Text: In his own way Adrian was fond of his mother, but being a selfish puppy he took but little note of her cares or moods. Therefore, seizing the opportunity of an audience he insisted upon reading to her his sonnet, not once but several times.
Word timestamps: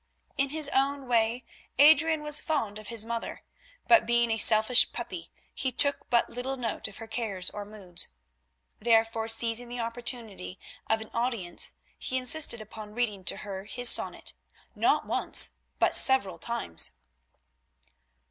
In 0.35 0.49
his 0.49 0.67
own 0.73 1.07
way 1.07 1.45
Adrian 1.77 2.23
was 2.23 2.39
fond 2.39 2.79
of 2.79 2.87
his 2.87 3.05
mother, 3.05 3.43
but 3.87 4.07
being 4.07 4.31
a 4.31 4.39
selfish 4.39 4.91
puppy 4.91 5.29
he 5.53 5.71
took 5.71 6.09
but 6.09 6.27
little 6.27 6.57
note 6.57 6.87
of 6.87 6.97
her 6.97 7.05
cares 7.05 7.51
or 7.51 7.65
moods. 7.65 8.07
Therefore, 8.79 9.27
seizing 9.27 9.69
the 9.69 9.79
opportunity 9.79 10.57
of 10.87 11.01
an 11.01 11.11
audience 11.13 11.75
he 11.99 12.17
insisted 12.17 12.63
upon 12.63 12.95
reading 12.95 13.23
to 13.25 13.37
her 13.45 13.65
his 13.65 13.89
sonnet, 13.91 14.33
not 14.73 15.05
once 15.05 15.51
but 15.77 15.95
several 15.95 16.39
times. 16.39 16.89